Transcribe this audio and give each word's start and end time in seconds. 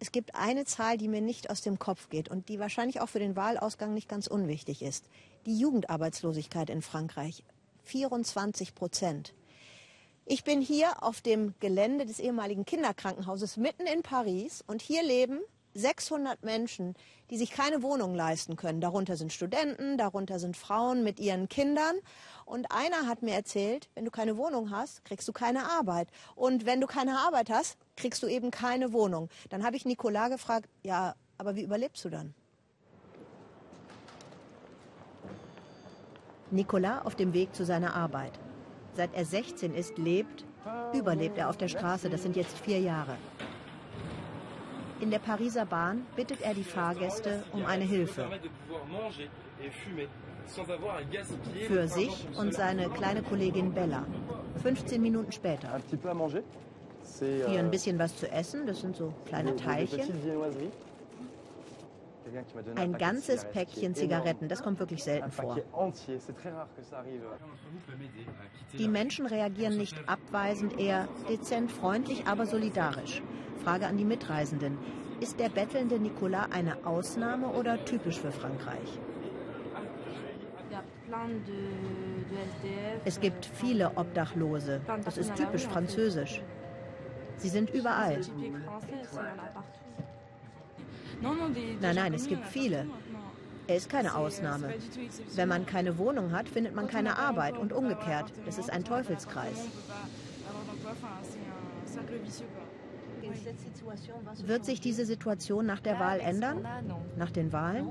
Es 0.00 0.12
gibt 0.12 0.34
eine 0.36 0.64
Zahl, 0.64 0.96
die 0.96 1.08
mir 1.08 1.20
nicht 1.20 1.50
aus 1.50 1.60
dem 1.60 1.78
Kopf 1.78 2.08
geht 2.08 2.28
und 2.28 2.48
die 2.48 2.60
wahrscheinlich 2.60 3.00
auch 3.00 3.08
für 3.08 3.18
den 3.18 3.34
Wahlausgang 3.34 3.94
nicht 3.94 4.08
ganz 4.08 4.28
unwichtig 4.28 4.82
ist. 4.82 5.08
Die 5.46 5.58
Jugendarbeitslosigkeit 5.58 6.70
in 6.70 6.82
Frankreich. 6.82 7.42
24 7.84 8.74
Prozent. 8.74 9.34
Ich 10.24 10.44
bin 10.44 10.60
hier 10.60 11.02
auf 11.02 11.20
dem 11.20 11.54
Gelände 11.58 12.04
des 12.04 12.20
ehemaligen 12.20 12.64
Kinderkrankenhauses 12.64 13.56
mitten 13.56 13.86
in 13.86 14.02
Paris 14.02 14.62
und 14.66 14.82
hier 14.82 15.02
leben 15.02 15.40
600 15.78 16.44
Menschen, 16.44 16.94
die 17.30 17.38
sich 17.38 17.50
keine 17.50 17.82
Wohnung 17.82 18.14
leisten 18.14 18.56
können. 18.56 18.80
Darunter 18.80 19.16
sind 19.16 19.32
Studenten, 19.32 19.96
darunter 19.96 20.38
sind 20.38 20.56
Frauen 20.56 21.04
mit 21.04 21.20
ihren 21.20 21.48
Kindern. 21.48 21.96
Und 22.44 22.70
einer 22.70 23.06
hat 23.06 23.22
mir 23.22 23.34
erzählt, 23.34 23.88
wenn 23.94 24.04
du 24.04 24.10
keine 24.10 24.36
Wohnung 24.36 24.70
hast, 24.70 25.04
kriegst 25.04 25.28
du 25.28 25.32
keine 25.32 25.70
Arbeit. 25.70 26.08
Und 26.34 26.66
wenn 26.66 26.80
du 26.80 26.86
keine 26.86 27.18
Arbeit 27.18 27.50
hast, 27.50 27.76
kriegst 27.96 28.22
du 28.22 28.26
eben 28.26 28.50
keine 28.50 28.92
Wohnung. 28.92 29.28
Dann 29.50 29.64
habe 29.64 29.76
ich 29.76 29.84
Nicolas 29.84 30.30
gefragt, 30.30 30.68
ja, 30.82 31.14
aber 31.36 31.54
wie 31.54 31.62
überlebst 31.62 32.04
du 32.04 32.08
dann? 32.08 32.34
Nicolas 36.50 37.04
auf 37.04 37.14
dem 37.14 37.34
Weg 37.34 37.54
zu 37.54 37.64
seiner 37.64 37.94
Arbeit. 37.94 38.32
Seit 38.94 39.14
er 39.14 39.24
16 39.24 39.74
ist, 39.74 39.98
lebt, 39.98 40.44
überlebt 40.94 41.38
er 41.38 41.50
auf 41.50 41.56
der 41.56 41.68
Straße. 41.68 42.08
Das 42.08 42.22
sind 42.22 42.36
jetzt 42.36 42.58
vier 42.58 42.80
Jahre. 42.80 43.16
In 45.00 45.10
der 45.10 45.18
Pariser 45.20 45.64
Bahn 45.64 46.06
bittet 46.16 46.40
er 46.42 46.54
die 46.54 46.64
Fahrgäste 46.64 47.44
um 47.52 47.64
eine 47.64 47.84
Hilfe. 47.84 48.26
Für 51.66 51.88
sich 51.88 52.26
und 52.36 52.54
seine 52.54 52.88
kleine 52.90 53.22
Kollegin 53.22 53.72
Bella. 53.72 54.04
15 54.62 55.00
Minuten 55.00 55.30
später. 55.30 55.80
Hier 57.20 57.58
ein 57.58 57.70
bisschen 57.70 57.98
was 57.98 58.16
zu 58.16 58.30
essen, 58.30 58.66
das 58.66 58.80
sind 58.80 58.96
so 58.96 59.14
kleine 59.26 59.54
Teilchen. 59.56 60.08
Ein 62.76 62.92
ganzes 62.94 63.44
Päckchen 63.44 63.94
Zigaretten, 63.94 64.48
das 64.48 64.62
kommt 64.62 64.78
wirklich 64.78 65.04
selten 65.04 65.30
vor. 65.30 65.58
Die 68.78 68.88
Menschen 68.88 69.26
reagieren 69.26 69.76
nicht 69.76 69.96
abweisend, 70.08 70.78
eher 70.78 71.08
dezent 71.28 71.70
freundlich, 71.70 72.26
aber 72.26 72.46
solidarisch. 72.46 73.22
Frage 73.64 73.86
an 73.86 73.96
die 73.96 74.04
Mitreisenden. 74.04 74.78
Ist 75.20 75.40
der 75.40 75.48
bettelnde 75.48 75.98
Nicolas 75.98 76.52
eine 76.52 76.86
Ausnahme 76.86 77.48
oder 77.48 77.84
typisch 77.84 78.20
für 78.20 78.30
Frankreich? 78.30 78.98
Es 83.04 83.18
gibt 83.20 83.46
viele 83.46 83.90
Obdachlose. 83.96 84.80
Das 85.04 85.18
ist 85.18 85.34
typisch 85.34 85.66
französisch. 85.66 86.42
Sie 87.36 87.48
sind 87.48 87.70
überall. 87.70 88.20
Nein, 91.20 91.94
nein, 91.94 92.14
es 92.14 92.28
gibt 92.28 92.46
viele. 92.46 92.86
Er 93.66 93.76
ist 93.76 93.90
keine 93.90 94.14
Ausnahme. 94.14 94.74
Wenn 95.34 95.48
man 95.48 95.66
keine 95.66 95.98
Wohnung 95.98 96.32
hat, 96.32 96.48
findet 96.48 96.74
man 96.74 96.88
keine 96.88 97.18
Arbeit 97.18 97.58
und 97.58 97.72
umgekehrt. 97.72 98.32
Das 98.46 98.56
ist 98.56 98.70
ein 98.70 98.84
Teufelskreis. 98.84 99.66
Wird 104.44 104.64
sich 104.64 104.80
diese 104.80 105.04
Situation 105.04 105.66
nach 105.66 105.80
der 105.80 106.00
Wahl 106.00 106.20
ändern? 106.20 106.66
Nach 107.16 107.30
den 107.30 107.52
Wahlen? 107.52 107.90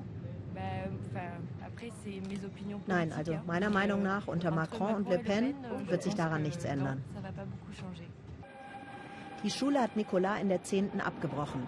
Nein, 2.87 3.13
also 3.13 3.37
meiner 3.45 3.69
Meinung 3.69 4.01
nach 4.01 4.27
unter 4.27 4.49
Macron 4.49 4.95
und 4.95 5.09
Le 5.09 5.19
Pen 5.19 5.53
wird 5.87 6.01
sich 6.01 6.15
daran 6.15 6.41
nichts 6.41 6.65
ändern. 6.65 7.03
Die 9.43 9.51
Schule 9.51 9.79
hat 9.79 9.95
Nicolas 9.95 10.41
in 10.41 10.49
der 10.49 10.63
10. 10.63 11.01
abgebrochen. 11.01 11.67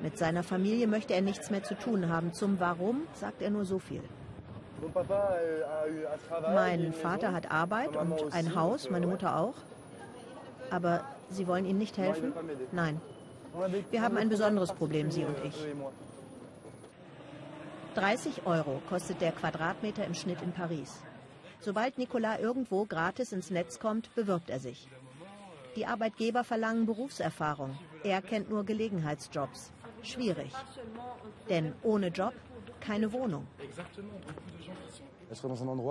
Mit 0.00 0.16
seiner 0.16 0.42
Familie 0.42 0.86
möchte 0.86 1.14
er 1.14 1.22
nichts 1.22 1.50
mehr 1.50 1.62
zu 1.64 1.74
tun 1.76 2.08
haben. 2.08 2.32
Zum 2.32 2.60
Warum 2.60 3.02
sagt 3.14 3.42
er 3.42 3.50
nur 3.50 3.64
so 3.64 3.78
viel. 3.78 4.02
Mein 6.54 6.92
Vater 6.92 7.32
hat 7.32 7.50
Arbeit 7.50 7.96
und 7.96 8.32
ein 8.32 8.54
Haus, 8.54 8.90
meine 8.90 9.06
Mutter 9.06 9.36
auch. 9.36 9.54
Aber 10.70 11.04
Sie 11.30 11.46
wollen 11.46 11.64
ihnen 11.64 11.78
nicht 11.78 11.98
helfen? 11.98 12.32
Nein. 12.72 13.00
Wir 13.90 14.02
haben 14.02 14.16
ein 14.16 14.28
besonderes 14.28 14.72
Problem, 14.72 15.10
Sie 15.10 15.24
und 15.24 15.36
ich. 15.44 15.66
30 17.94 18.46
Euro 18.46 18.80
kostet 18.88 19.20
der 19.20 19.32
Quadratmeter 19.32 20.04
im 20.04 20.14
Schnitt 20.14 20.40
in 20.42 20.52
Paris. 20.52 21.02
Sobald 21.60 21.98
Nicolas 21.98 22.38
irgendwo 22.38 22.84
gratis 22.84 23.32
ins 23.32 23.50
Netz 23.50 23.80
kommt, 23.80 24.14
bewirbt 24.14 24.48
er 24.48 24.60
sich. 24.60 24.88
Die 25.74 25.86
Arbeitgeber 25.86 26.44
verlangen 26.44 26.86
Berufserfahrung. 26.86 27.76
Er 28.04 28.22
kennt 28.22 28.48
nur 28.50 28.64
Gelegenheitsjobs. 28.64 29.72
Schwierig. 30.02 30.52
Denn 31.48 31.74
ohne 31.82 32.08
Job 32.08 32.34
keine 32.80 33.12
Wohnung. 33.12 33.46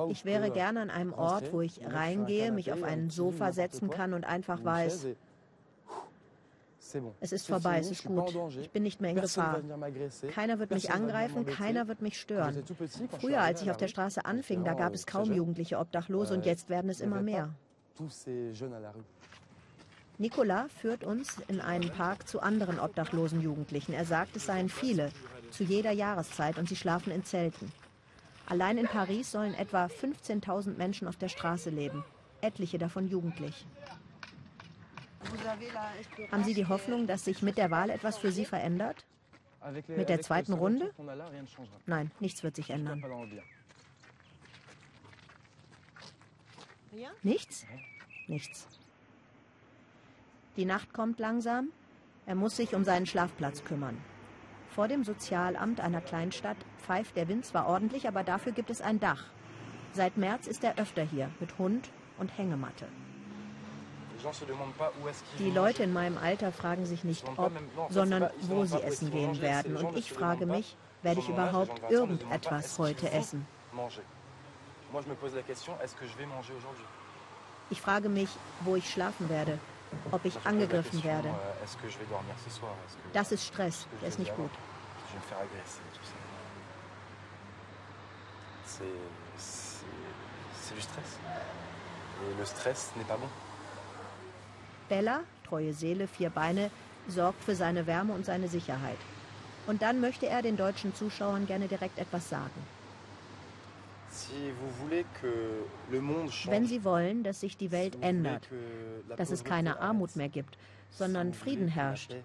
Ich 0.10 0.26
wäre 0.26 0.50
gerne 0.52 0.82
an 0.82 0.90
einem 0.90 1.14
Ort, 1.14 1.54
wo 1.54 1.62
ich 1.62 1.80
reingehe, 1.86 2.52
mich 2.52 2.72
auf 2.72 2.84
ein 2.84 3.10
Sofa 3.10 3.52
setzen 3.52 3.90
kann 3.90 4.14
und 4.14 4.26
einfach 4.26 4.64
weiß, 4.64 5.08
es 7.20 7.32
ist 7.32 7.48
vorbei, 7.48 7.80
es 7.80 7.92
ist 7.92 8.06
gut. 8.06 8.34
Ich 8.62 8.72
bin 8.72 8.84
nicht 8.84 9.02
mehr 9.02 9.12
in 9.12 9.22
Gefahr. 9.22 9.62
Keiner 10.32 10.60
wird 10.60 10.72
mich 10.72 10.92
angreifen, 10.92 11.46
keiner 11.46 11.88
wird 11.88 12.02
mich 12.02 12.20
stören. 12.20 12.64
Früher, 13.20 13.42
als 13.42 13.62
ich 13.62 13.70
auf 13.70 13.78
der 13.78 13.90
Straße 13.90 14.26
anfing, 14.26 14.64
da 14.64 14.74
gab 14.74 14.94
es 14.94 15.06
kaum 15.06 15.32
jugendliche 15.32 15.78
Obdachlose 15.80 16.34
und 16.34 16.46
jetzt 16.46 16.70
werden 16.70 16.90
es 16.90 17.02
immer 17.02 17.22
mehr. 17.22 17.54
Nicolas 20.20 20.72
führt 20.72 21.04
uns 21.04 21.38
in 21.48 21.62
einen 21.62 21.92
Park 21.92 22.28
zu 22.28 22.42
anderen 22.42 22.80
obdachlosen 22.80 23.40
Jugendlichen. 23.42 23.94
Er 23.94 24.06
sagt, 24.06 24.36
es 24.36 24.46
seien 24.46 24.68
viele, 24.68 25.12
zu 25.52 25.64
jeder 25.64 25.92
Jahreszeit 25.92 26.58
und 26.58 26.68
sie 26.68 26.76
schlafen 26.76 27.12
in 27.12 27.24
Zelten. 27.24 27.72
Allein 28.48 28.78
in 28.78 28.88
Paris 28.88 29.32
sollen 29.32 29.54
etwa 29.54 29.86
15.000 29.86 30.76
Menschen 30.76 31.08
auf 31.08 31.18
der 31.18 31.30
Straße 31.30 31.70
leben, 31.70 32.04
etliche 32.42 32.80
davon 32.80 33.08
jugendlich. 33.08 33.66
Haben 36.32 36.44
Sie 36.44 36.54
die 36.54 36.66
Hoffnung, 36.66 37.06
dass 37.06 37.26
sich 37.26 37.42
mit 37.42 37.58
der 37.58 37.70
Wahl 37.70 37.90
etwas 37.90 38.18
für 38.18 38.32
Sie 38.32 38.46
verändert? 38.46 39.06
Mit 39.88 40.10
der 40.10 40.22
zweiten 40.22 40.54
Runde? 40.54 40.94
Nein, 41.86 42.12
nichts 42.20 42.42
wird 42.44 42.56
sich 42.56 42.70
ändern. 42.70 43.04
Nichts? 47.22 47.66
Nichts. 48.28 48.68
Die 50.58 50.66
Nacht 50.66 50.92
kommt 50.92 51.20
langsam. 51.20 51.70
Er 52.26 52.34
muss 52.34 52.56
sich 52.58 52.74
um 52.74 52.84
seinen 52.84 53.06
Schlafplatz 53.06 53.64
kümmern. 53.64 53.96
Vor 54.72 54.88
dem 54.88 55.04
Sozialamt 55.04 55.80
einer 55.80 56.02
Kleinstadt 56.02 56.58
pfeift 56.80 57.16
der 57.16 57.28
Wind 57.28 57.46
zwar 57.46 57.68
ordentlich, 57.68 58.08
aber 58.08 58.24
dafür 58.24 58.54
gibt 58.54 58.72
es 58.72 58.82
ein 58.82 59.00
Dach. 59.00 59.26
Seit 59.94 60.18
März 60.18 60.48
ist 60.48 60.64
er 60.64 60.80
öfter 60.80 61.04
hier 61.04 61.30
mit 61.40 61.60
Hund 61.60 61.90
und 62.18 62.36
Hängematte. 62.36 62.88
Die 65.38 65.52
Leute 65.52 65.84
in 65.84 65.94
meinem 65.94 66.18
Alter 66.18 66.52
fragen 66.52 66.88
sich 66.88 67.04
nicht 67.04 67.24
ob, 67.38 67.52
sondern 67.90 68.32
wo 68.42 68.66
sie 68.66 68.82
essen 68.82 69.12
gehen 69.12 69.40
werden. 69.42 69.78
Und 69.78 69.96
ich 69.96 70.12
frage 70.12 70.48
mich, 70.48 70.76
werde 71.04 71.20
ich 71.20 71.30
überhaupt 71.30 71.92
irgendetwas 71.92 72.80
heute 72.80 73.12
essen? 73.12 73.46
Ich 77.70 77.82
frage 77.82 78.10
mich, 78.10 78.30
wo 78.62 78.76
ich 78.76 78.90
schlafen 78.90 79.30
werde 79.30 79.60
ob 80.12 80.26
ich 80.26 80.38
angegriffen 80.46 81.04
werde. 81.04 81.30
Das 83.14 83.32
ist 83.32 83.46
Stress, 83.46 83.88
der 84.02 84.10
ist 84.10 84.20
nicht 84.20 84.36
gut. 84.36 84.52
Bella, 94.90 95.22
treue 95.48 95.74
Seele, 95.74 96.08
vier 96.08 96.30
Beine, 96.30 96.72
sorgt 97.08 97.44
für 97.44 97.56
seine 97.56 97.88
Wärme 97.88 98.14
und 98.14 98.26
seine 98.26 98.48
Sicherheit. 98.48 98.98
Und 99.66 99.82
dann 99.82 100.00
möchte 100.00 100.28
er 100.28 100.42
den 100.42 100.58
deutschen 100.58 100.96
Zuschauern 100.96 101.46
gerne 101.46 101.68
direkt 101.68 102.00
etwas 102.00 102.30
sagen. 102.30 102.77
Wenn 106.46 106.66
Sie 106.66 106.84
wollen, 106.84 107.24
dass 107.24 107.40
sich 107.42 107.58
die 107.58 107.72
Welt 107.72 107.98
ändert, 108.02 108.50
dass 109.16 109.32
es 109.32 109.44
keine 109.44 109.80
Armut 109.80 110.16
mehr 110.16 110.30
gibt, 110.30 110.58
sondern 110.90 111.34
Frieden 111.34 111.68
herrscht, 111.68 112.16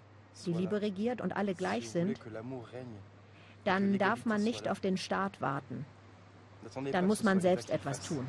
die 0.45 0.53
Liebe 0.53 0.81
regiert 0.81 1.21
und 1.21 1.35
alle 1.35 1.53
gleich 1.53 1.89
sind, 1.89 2.19
dann 3.63 3.97
darf 3.97 4.25
man 4.25 4.43
nicht 4.43 4.67
auf 4.67 4.79
den 4.79 4.97
Staat 4.97 5.39
warten. 5.41 5.85
Dann 6.91 7.07
muss 7.07 7.23
man 7.23 7.41
selbst 7.41 7.69
etwas 7.69 8.01
tun. 8.01 8.27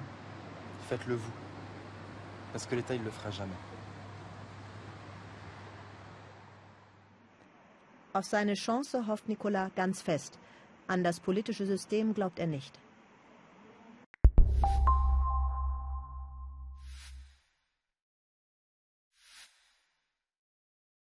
Auf 8.12 8.26
seine 8.26 8.54
Chance 8.54 9.06
hofft 9.08 9.28
Nicolas 9.28 9.72
ganz 9.74 10.00
fest. 10.02 10.38
An 10.86 11.02
das 11.02 11.18
politische 11.18 11.66
System 11.66 12.14
glaubt 12.14 12.38
er 12.38 12.46
nicht. 12.46 12.78